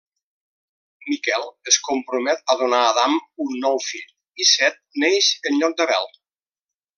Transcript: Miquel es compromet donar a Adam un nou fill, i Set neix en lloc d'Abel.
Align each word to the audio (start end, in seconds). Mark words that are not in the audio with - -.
Miquel 1.09 1.43
es 1.71 1.77
compromet 1.89 2.41
donar 2.61 2.79
a 2.85 2.87
Adam 2.95 3.13
un 3.45 3.53
nou 3.67 3.79
fill, 3.89 4.09
i 4.45 4.49
Set 4.53 4.81
neix 5.05 5.31
en 5.51 5.61
lloc 5.63 5.79
d'Abel. 5.85 6.11